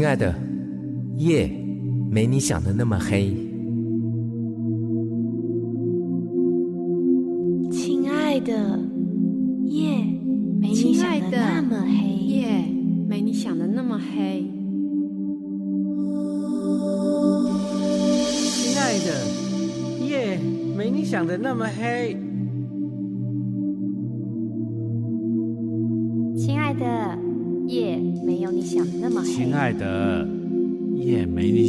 [0.00, 0.34] 亲爱的，
[1.18, 1.46] 夜
[2.10, 3.49] 没你想的那么黑。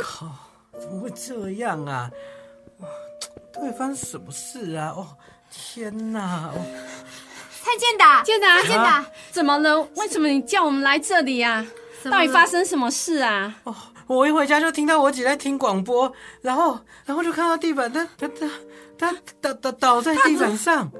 [0.00, 0.26] 靠！
[0.78, 2.10] 怎么会这样啊？
[2.78, 2.88] 哇，
[3.52, 4.94] 到底发生什么事啊？
[4.96, 5.16] 哦，
[5.50, 6.50] 天哪！
[6.54, 6.58] 哦，
[7.62, 9.82] 蔡健达，健达，健达，怎么了？
[9.96, 11.66] 为什么你叫我们来这里呀、
[12.02, 13.60] 怎么到底了发生什么事啊？
[13.64, 13.74] 哦，
[14.06, 18.48] 我一回家就听到我姐在听广播，然后，然后就看到地板，她她她
[18.98, 20.98] 她倒倒倒在地板上，怎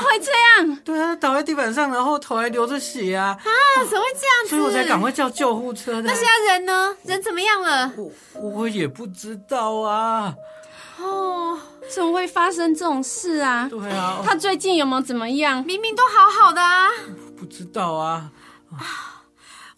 [0.00, 0.76] 么会这样？
[0.84, 4.48] 对啊，倒在地板上，然后头还流着血啊，啊，怎么会这样子？
[4.50, 6.14] 所以我才赶快叫救护车的那。
[6.14, 6.96] 现在人呢？
[7.04, 7.92] 人怎么样了？
[7.96, 10.34] 我我也不知道啊，
[10.98, 11.58] 哦，
[11.94, 13.68] 怎么会发生这种事啊？
[13.70, 15.64] 对啊，他最近有没有怎么样？
[15.64, 16.88] 明明都好好的啊！
[17.38, 18.30] 不知道啊，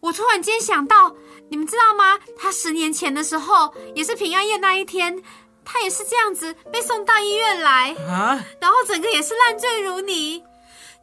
[0.00, 1.15] 我突然间想到，
[1.49, 2.19] 你们知道吗？
[2.37, 5.22] 他十年前的时候，也是平安夜那一天，
[5.65, 10.43] 他也是这样子被送到医院来，啊，然后整个也是烂醉如泥，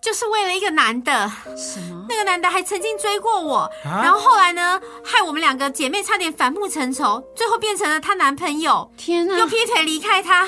[0.01, 1.31] 就是为了一个男的。
[1.57, 2.05] 什么？
[2.09, 9.37] 那个男的还曾经追过我，啊然后后来呢，害我们两个姐妹差点反目成仇，最后变成了她男朋友，天啊！
[9.37, 10.45] 又劈腿离开她。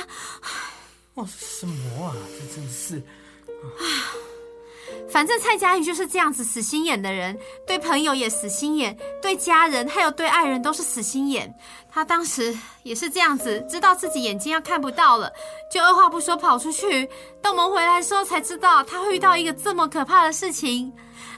[1.15, 2.15] 哦，什么啊？
[2.37, 3.01] 这真是，
[5.11, 11.53] 反正蔡佳瑜就是这样子死心眼的人，对朋友也死心眼，对家人还有对爱人都是死心眼。
[11.93, 15.29] 他当时也是这样子，知道自己眼睛要看不到了，
[15.69, 17.09] 就二话不说跑出去。
[17.41, 20.91] 等我们回来的时候才知道，他会遇到一个这么可怕的事情。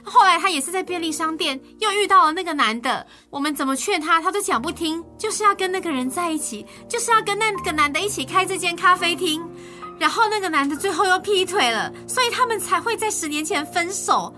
[0.04, 9.42] 后来他也是在便利商店又遇到了那个男的，我们怎么劝他，他都讲不听，就是要跟那个人在一起，就是要跟那个男的一起开这间咖啡厅。
[9.98, 14.34] 然后那个男的最后又劈腿了，所以他们才会在十年前分手。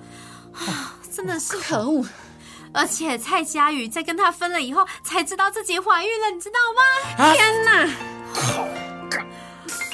[0.53, 2.07] 啊，真的是可恶！
[2.73, 7.25] 而且蔡佳宇在跟他分了以后，才知道自己怀孕了，你知道吗？
[7.25, 7.89] 啊天哪！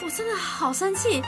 [0.04, 1.22] 我真的好生气，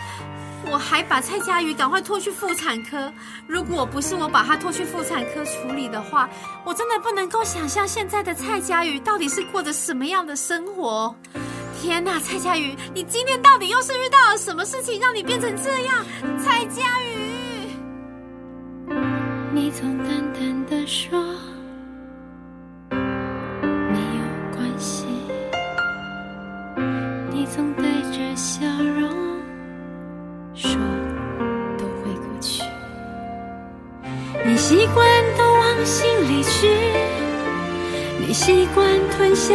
[0.68, 3.12] 我还把蔡佳宇赶快拖去妇产科。
[3.46, 6.28] 如果不是我把他拖去妇产科处理的话，
[6.64, 11.14] 我真的不能够想象现在的蔡佳宇到底是过着什么样的生活。
[11.84, 16.02] 天呐，蔡佳宇，你今天到底又是遇到了什么事情，让你变成这样？
[16.42, 17.68] 蔡佳宇，
[19.52, 21.22] 你总淡淡的说
[22.90, 25.04] 没有关系，
[27.30, 29.06] 你总带着笑容
[30.54, 30.80] 说
[31.76, 32.62] 都会过去。
[34.42, 35.06] 你习惯
[35.36, 36.66] 都往心里去，
[38.26, 39.54] 你习惯吞下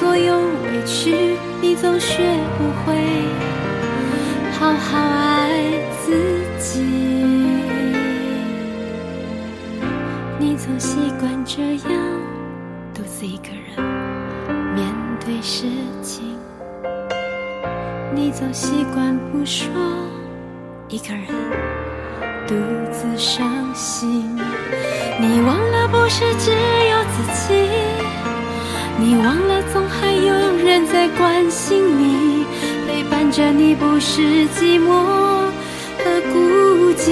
[0.00, 2.22] 所有委屈，你总学
[2.56, 2.96] 不会
[4.58, 5.60] 好好爱
[6.02, 6.80] 自己。
[10.38, 11.92] 你总习惯这样
[12.94, 13.84] 独自一个人
[14.74, 14.86] 面
[15.24, 15.66] 对事
[16.02, 16.38] 情，
[18.14, 19.70] 你总习惯不说，
[20.88, 21.26] 一个人
[22.46, 22.54] 独
[22.90, 24.34] 自伤心。
[25.20, 27.68] 你忘了不是只有自己，
[29.00, 32.44] 你忘了总还有人在关心你，
[32.86, 34.20] 陪伴着你不是
[34.50, 34.88] 寂寞
[35.98, 37.10] 和孤寂。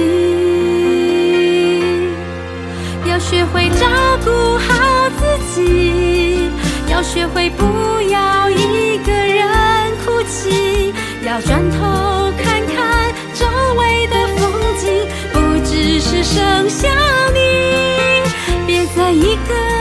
[3.09, 3.87] 要学会照
[4.23, 5.25] 顾好自
[5.55, 6.51] 己，
[6.91, 7.63] 要学会不
[8.11, 9.47] 要一个人
[10.05, 10.93] 哭泣，
[11.25, 13.47] 要转头看看周
[13.79, 16.87] 围的风景，不只是剩下
[17.33, 17.39] 你，
[18.67, 19.78] 别再一个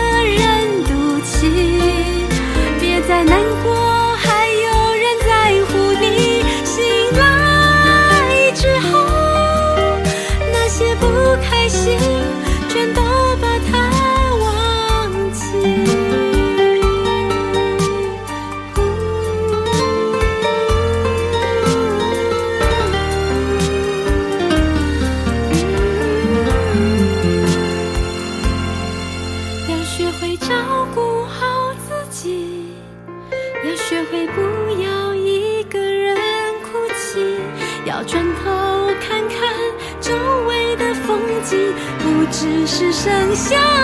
[43.35, 43.78] 是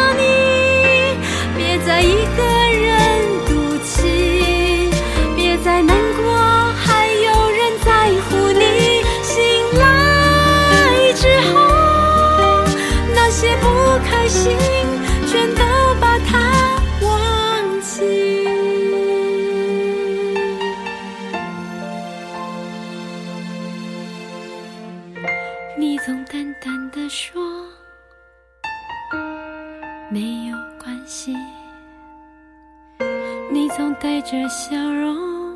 [34.26, 35.54] 这笑容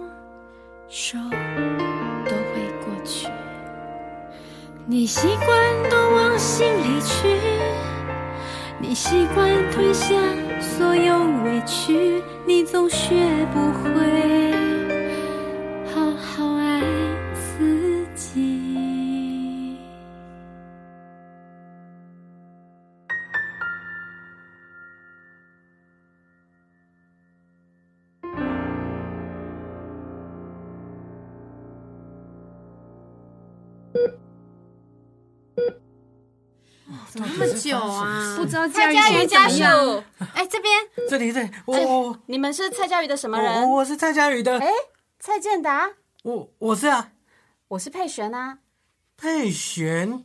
[0.91, 3.27] 说都会过去。
[4.85, 7.29] 你习惯都往心里去，
[8.79, 10.15] 你习惯吞下
[10.61, 13.15] 所有委屈，你总学
[13.55, 13.91] 不会
[37.69, 38.35] 久啊？
[38.37, 40.05] 不知道蔡佳佳瑜家瑜家属属，
[40.35, 40.73] 哎，这边
[41.09, 43.63] 这里这里，我我你们是蔡佳瑜的什么人？
[43.63, 44.69] 我我是蔡佳瑜的，哎，
[45.19, 45.91] 蔡健达，
[46.23, 47.13] 我我是啊，
[47.69, 48.59] 我是佩璇啊。
[49.17, 50.25] 佩璇，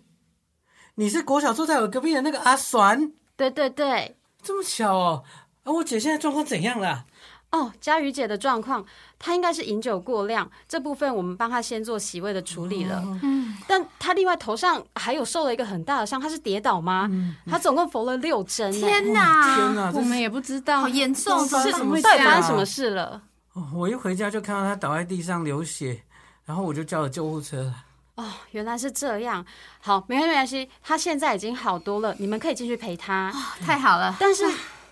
[0.96, 5.24] 你是国小住在我隔壁的那个阿璇，对对对，这么巧哦。
[5.64, 7.06] 啊，我姐现在状况怎样了？
[7.54, 8.84] 哦，佳瑜姐的状况，
[9.20, 13.02] 她应该是饮酒过量，这部分我们帮她先做洗胃的处理了。
[13.22, 17.08] 嗯，但她另外头上还有受了一个很大的伤，她是跌倒吗？
[17.46, 18.80] 她总共缝了六针、欸。
[18.80, 23.22] 天哪，天哪，我们也不知道好，严重，发生什么事到底发生什么事了？
[23.54, 26.02] 哦我一回家就看到她倒在地上流血，
[26.46, 27.72] 然后我就叫了救护车。
[28.16, 29.46] 哦，原来是这样。
[29.80, 33.32] 好，没关系，没关系，她现在已经好多了，你们可以继续陪她。
[33.64, 34.16] 太好了。
[34.20, 34.44] 但是，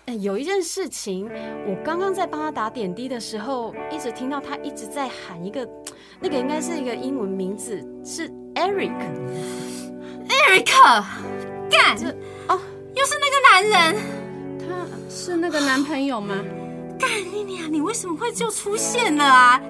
[0.06, 1.30] 呃有一件事情，
[1.66, 5.68] 我刚刚在帮他打点滴的时候，一直听到他一直在喊一个，
[6.20, 8.92] 那个应该是一个英文名字，是 Eric。
[10.28, 11.04] Eric，
[11.70, 12.08] 干，这
[12.48, 12.58] 哦，
[12.94, 14.02] 又是那个男人。
[14.60, 16.42] 他是那个男朋友吗？
[16.98, 17.72] 干你娘！
[17.72, 19.60] 你为什么会就出现了啊？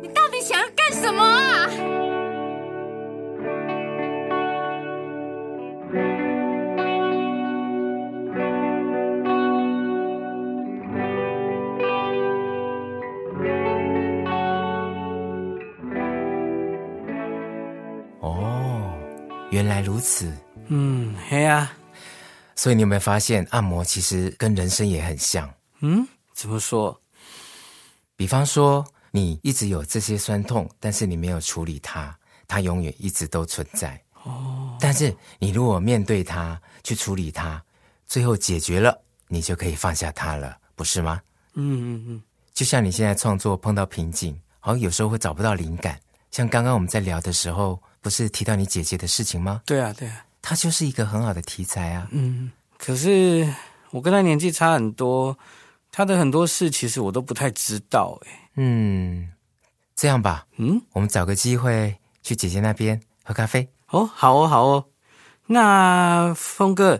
[0.00, 1.68] 你到底想要干什么啊？
[19.80, 20.30] 来如此。
[20.66, 21.72] 嗯，嘿呀、
[22.54, 25.50] 所以你有没有发现，按摩其实跟人生也很像？
[25.80, 27.00] 嗯，怎么说？
[28.14, 32.14] 比方说，你一直有这些酸痛，但是你没有处理它，
[32.46, 33.98] 它永远一直都存在。
[34.22, 34.76] 哦。
[34.78, 37.62] 但是你如果面对它，去处理它，
[38.06, 38.94] 最后解决了，
[39.28, 41.22] 你就可以放下它了，不是吗？
[41.54, 42.22] 嗯嗯嗯，
[42.52, 45.98] 就像你现在创作碰到瓶颈，好像有时候会找不到灵感。
[46.30, 49.60] 像刚刚我们在聊的时候，不是提到你姐姐的事情吗？
[49.66, 52.08] 对啊对啊，她就是一个很好的题材啊。
[52.10, 52.50] 嗯。
[52.78, 53.46] 可是
[53.90, 55.36] 我跟她年纪差很多，
[55.92, 58.50] 她的很多事其实我都不太知道哎。
[58.56, 59.30] 嗯，
[59.94, 63.68] 这样吧，嗯，我们找个机会去姐姐那边喝咖啡。
[63.90, 64.84] 哦，好哦好哦。
[65.46, 66.94] 那峰哥，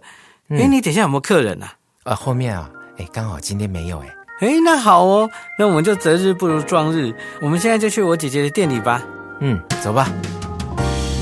[0.49, 1.75] 哎、嗯你等一下有没有客人啊？
[2.02, 4.09] 啊，后面啊，哎，刚好今天没有哎。
[4.40, 9.02] 哎，那好哦，那我们就择日不如撞日，我们现在就去我姐姐的店里吧。
[9.40, 10.12] 嗯，走吧。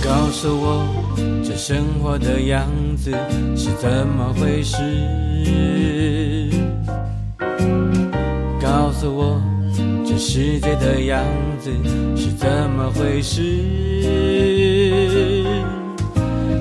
[0.05, 0.87] 告诉我，
[1.45, 3.11] 这生活的样子
[3.57, 4.77] 是怎么回事？
[8.61, 9.41] 告诉我，
[10.07, 11.25] 这世界的样
[11.61, 11.71] 子
[12.17, 13.43] 是怎么回事？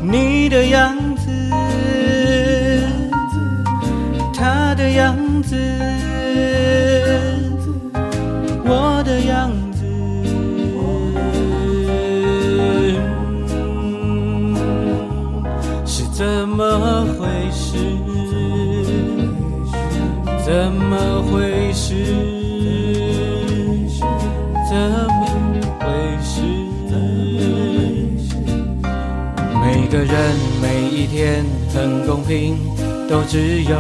[0.03, 1.29] 你的样子，
[4.33, 5.26] 他的样子，
[29.97, 30.15] 个人
[30.61, 32.55] 每一天很公平，
[33.09, 33.75] 都只有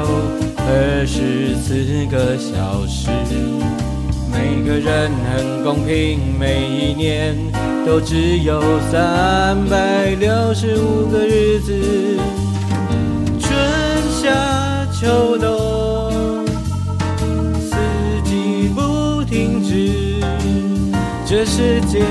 [0.57, 1.75] 二十四
[2.09, 3.11] 个小时。
[4.31, 7.35] 每个人很公平，每一年
[7.85, 8.59] 都只有
[8.89, 12.19] 三百六十五个日子，
[13.39, 13.55] 春
[14.19, 16.47] 夏秋冬，
[17.61, 17.75] 四
[18.23, 20.19] 季不停止。
[21.27, 22.03] 这世界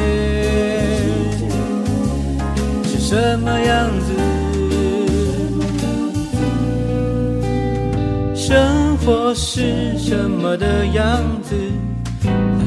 [3.19, 4.13] 什么样子？
[8.35, 11.57] 生活是什么的样子？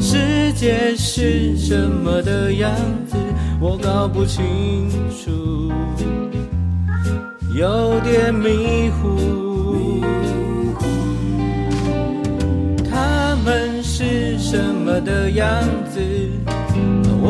[0.01, 2.73] 世界是什么的样
[3.07, 3.15] 子？
[3.61, 4.89] 我搞不清
[5.23, 5.71] 楚，
[7.55, 10.01] 有点迷糊。
[12.89, 15.47] 他们是什么的样
[15.93, 16.01] 子？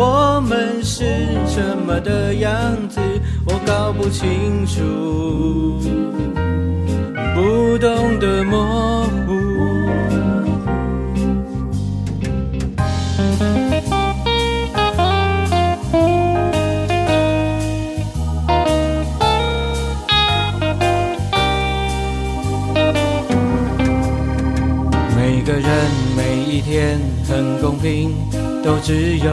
[0.02, 1.04] 我们是
[1.46, 2.50] 什么的样
[2.88, 3.02] 子？
[3.46, 5.78] 我搞不清楚，
[7.36, 9.34] 不懂得模糊。
[25.18, 25.70] 每个人
[26.16, 28.16] 每一天很公平，
[28.64, 29.30] 都只有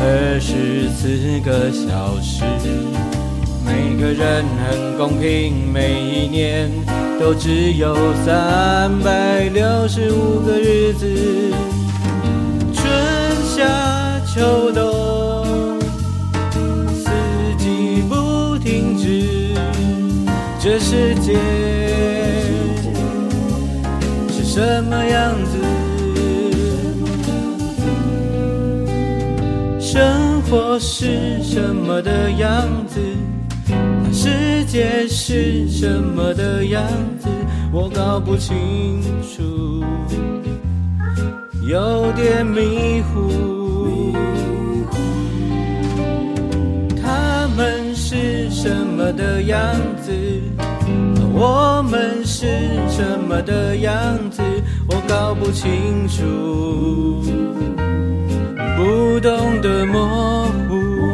[0.00, 2.44] 二十四个小时。
[3.64, 6.70] 每个人很公平，每一年
[7.18, 11.06] 都只有三百六十五个日子。
[12.72, 12.86] 春
[13.44, 15.78] 夏秋冬，
[16.94, 17.10] 四
[17.58, 19.54] 季不停止，
[20.60, 21.34] 这世界
[24.30, 25.77] 是什么样子？
[30.48, 32.98] 生活是什么的样子？
[34.10, 36.82] 世界是什么的样
[37.20, 37.28] 子？
[37.70, 39.84] 我搞不清楚，
[41.68, 44.14] 有点迷糊。
[47.02, 49.60] 他们是什么的样
[50.00, 50.10] 子？
[51.34, 52.46] 我们是
[52.88, 54.40] 什么的样子？
[54.88, 57.22] 我搞不清楚，
[58.78, 61.07] 不懂得模糊。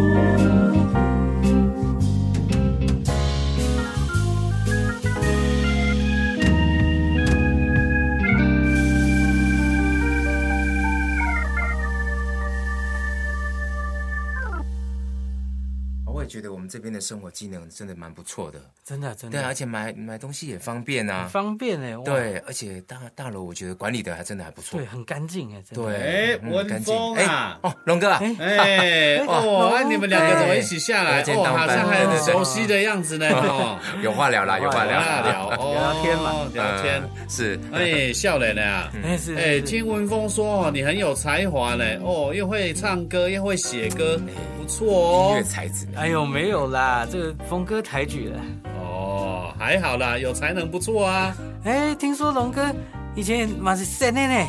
[16.34, 21.22] 觉得我们这边的生活技能真的蛮不错的，真的真的，对啊，而且买买东西也方便啊。
[21.22, 22.02] 很，方便哎，哇。
[22.04, 24.80] 对，而且大大楼我觉得管理的还真的还不错。
[24.80, 25.84] 对，，很干净哎，真的。
[25.84, 26.96] 对，哎文嗯干净。
[26.96, 28.58] 啊哎哦，龙哥啊，哎。
[28.58, 31.20] 哎哦，你们两个怎么一起下来？
[31.20, 33.28] 哦，对今天当班好像很对对对熟悉的样子呢。
[33.30, 37.00] 哦，有话聊啦，有话聊聊聊啦，哦聊聊天嘛聊天。
[37.00, 38.62] 嗯是，哎，笑脸呢！
[39.04, 44.20] 哎是哎，是听文峰说哦，你很有才华呢，哦，又会唱歌，又会写歌，
[44.64, 45.42] 不错音乐哦。
[45.42, 48.40] 才子，哎呦没有啦，这个峰哥抬举了。
[48.80, 51.36] 哦，还好啦，有才能不错啊。
[51.64, 52.74] 哎，听说龙哥
[53.14, 54.46] 以前嘛是神的呢。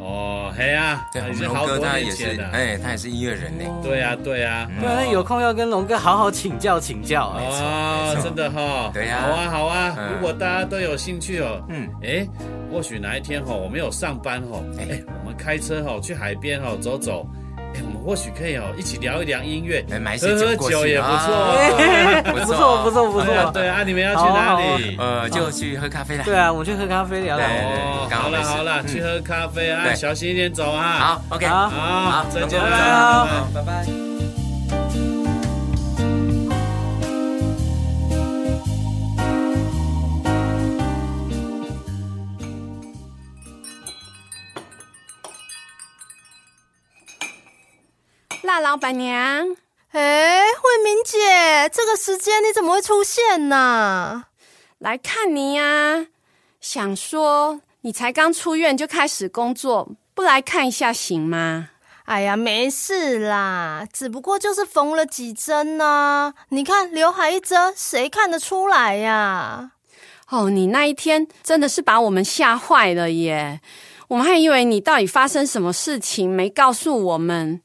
[0.00, 2.38] 哦，嘿啊，对，我已们龙哥他也是。
[2.52, 4.68] 哎，他也是音乐人呢，对啊，对啊。
[4.78, 7.40] 对有空要跟龙哥好好请教请教啊。
[7.40, 9.94] 哦，真的哈，对呀好啊，好啊。
[9.96, 12.26] 嗯如果大家都有兴趣哦，嗯，哎，
[12.70, 17.26] 或许哪一天哈，我没有上班哈，哎哎，我们开车哈去海边哈走走，
[17.74, 21.34] 哎，我们或许可以哦一起聊一聊音乐，哎买一些喝喝酒也不错。
[21.34, 23.50] 啊 不错不错不错。
[23.52, 24.96] 对啊，你们要去哪里？
[24.98, 26.24] 呃，就去喝咖啡了。
[26.24, 27.46] 对啊，我们去喝咖啡聊聊。
[27.46, 30.82] 哦，好了好了，嗯去喝咖啡啊，对小心一点走啊。
[30.98, 34.03] 好，OK，好好，再见拜拜拜拜。
[48.74, 49.56] 老板娘，
[49.92, 54.24] 哎，慧明姐，这个时间你怎么会出现呢？
[54.78, 56.08] 来看你呀、
[56.60, 61.68] 想说你才刚出院就开始工作，不来看一下行吗？
[62.06, 69.70] 哎呀，没事啦，只不过就是缝了几针呢、你看刘海一遮，谁看得出来呀？
[70.30, 73.60] 哦，你那一天真的是把我们吓坏了耶！
[74.08, 77.62] 我们还以为你到底发生什么事情没告诉我们，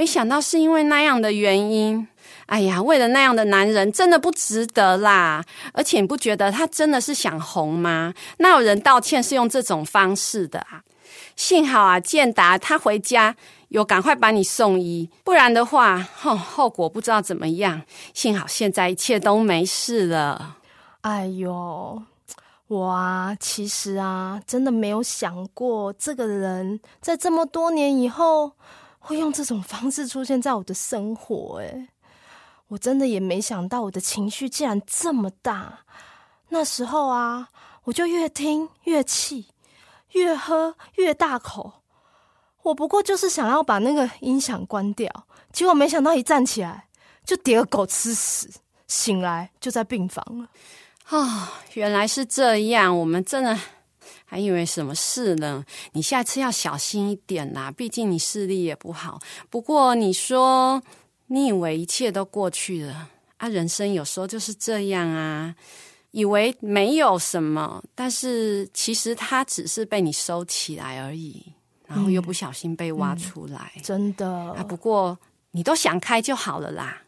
[0.00, 2.08] 没想到是因为那样的原因。
[2.46, 5.44] 哎呀，为了那样的男人，真的不值得啦！
[5.74, 8.14] 而且你不觉得他真的是想红吗？
[8.38, 10.82] 哪有人道歉是用这种方式的啊？
[11.36, 13.36] 幸好啊，建达他回家
[13.68, 17.82] 有赶快把你送医，不然的话，哼，后果不知道怎么样。
[18.14, 20.56] 幸好现在一切都没事了。
[21.02, 22.02] 哎呦，
[22.68, 28.52] 我啊，其实啊，真的没有想过这个人在这么多年以后
[29.00, 31.60] 会用这种方式出现在我的生活。
[31.60, 31.88] 哎，
[32.68, 35.80] 我真的也没想到我的情绪竟然这么大。
[36.50, 37.48] 那时候啊，
[37.84, 39.46] 我就越听越气，
[40.12, 41.72] 越喝越大口。
[42.62, 45.10] 我不过就是想要把那个音响关掉，
[45.52, 46.86] 结果没想到一站起来
[47.24, 48.50] 就跌个狗吃屎，
[48.86, 50.48] 醒来就在病房了。
[51.08, 53.58] 哦，原来是这样，我们真的，
[54.30, 55.64] 还以为什么事呢？
[55.90, 59.18] 你下次要小心一点啦，毕竟你视力也不好。
[59.50, 60.80] 不过你说，
[61.26, 63.48] 你以为一切都过去了啊？
[63.48, 65.52] 人生有时候就是这样啊，
[66.12, 71.52] 以为没有什么，但是其实它只是被你收起来而已，
[71.88, 73.72] 然后又不小心被挖出来。
[73.82, 75.18] 真的啊，不过
[75.50, 77.02] 你都想开就好了啦。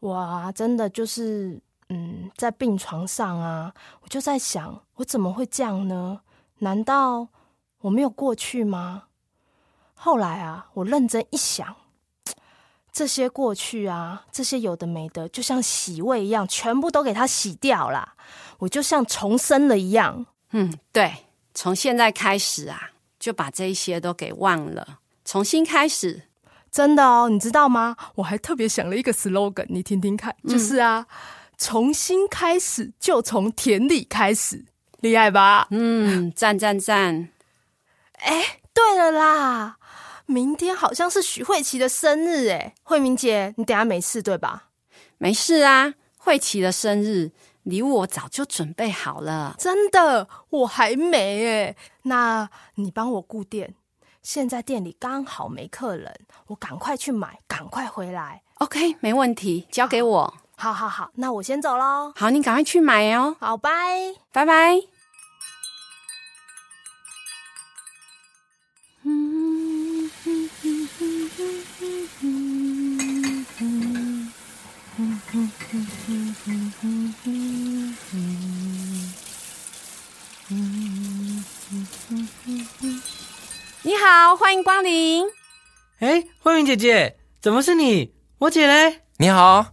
[0.00, 6.20] 哇，真的就是，嗯，在病床上啊，我就在想，我怎么会这样呢？
[6.60, 7.28] 难道
[7.82, 9.04] 我没有过去吗？
[9.94, 11.76] 后来啊，我认真一想，
[12.90, 18.14] 这些过去啊，这些有的没的，就像洗胃一样，全部都给它洗掉啦。
[18.60, 20.26] 我就像重生了一样。
[20.52, 26.22] 嗯，对，从现在开始啊，就把这一些都给忘了，重新开始。
[26.70, 27.96] 真的哦，你知道吗？
[28.14, 31.06] 我还特别想了一个 slogan，你听听看，就是啊，
[31.58, 34.64] 重新开始就从田里开始，
[35.00, 35.66] 厉害吧？
[35.70, 37.28] 嗯，赞赞赞！
[38.18, 39.78] 哎，对了啦，
[40.26, 44.68] 明天好像是许慧琪的生日，哎，慧明姐，你等下没事对吧？
[45.18, 51.76] 没事啊，慧琪的生日礼物我早就准备好了，真的，我还没哎。
[52.02, 53.74] 那你帮我顾店，
[54.22, 58.42] 现在店里刚好没客人，我赶快去买，赶快回来。
[58.56, 60.34] OK，没问题，交给我。
[60.56, 62.12] 好好好，那我先走喽。
[62.14, 63.34] 好，你赶快去买哦。
[63.40, 63.70] 好，拜
[64.30, 64.74] 拜拜。
[83.82, 85.24] 你好，欢迎光临。
[86.00, 88.12] 哎，慧敏姐姐，怎么是你？
[88.40, 89.00] 我姐嘞？
[89.16, 89.72] 你好，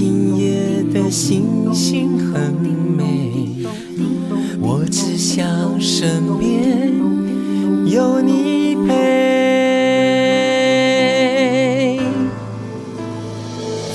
[0.00, 3.32] 今夜的星星很美，
[4.60, 5.44] 我只想
[5.80, 6.94] 身边
[7.84, 8.94] 有你陪。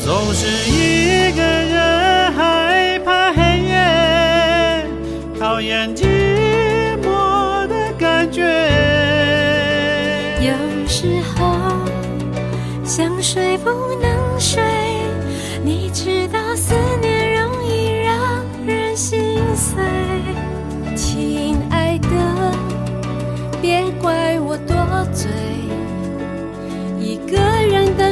[0.04, 4.86] 总是一个人害怕黑夜，
[5.40, 6.04] 讨厌寂
[7.02, 8.42] 寞的感觉。
[10.42, 10.52] 有
[10.86, 11.56] 时候
[12.84, 13.70] 想睡不
[14.02, 14.62] 能睡，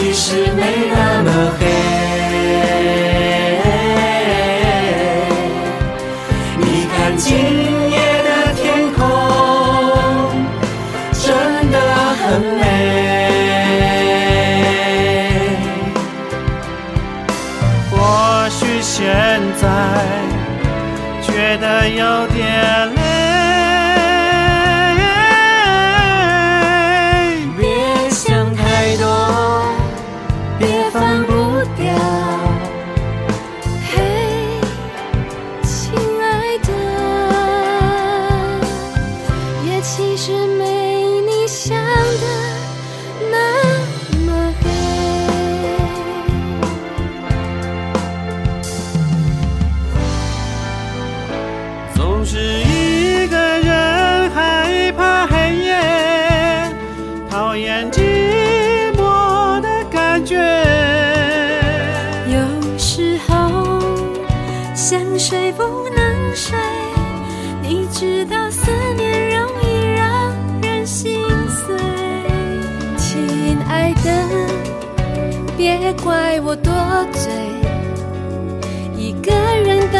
[0.00, 0.77] 其实没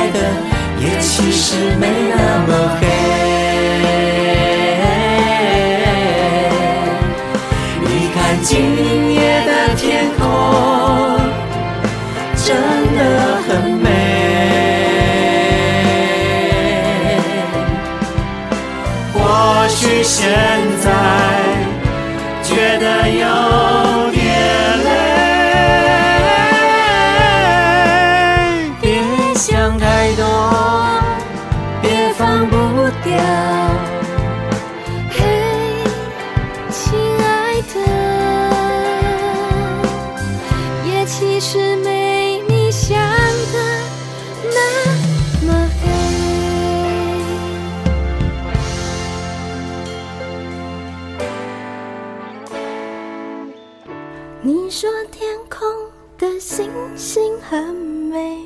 [0.00, 0.18] 爱的，
[0.80, 2.82] 夜其实没那么黑。
[7.84, 8.48] 你看今
[54.42, 55.68] 你说天空
[56.16, 58.42] 的星星很美。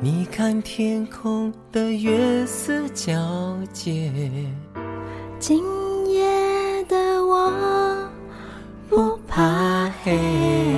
[0.00, 4.12] 你看天空的月色皎洁。
[5.40, 5.64] 今
[6.06, 6.96] 夜的
[7.26, 8.08] 我
[8.88, 10.71] 不怕黑。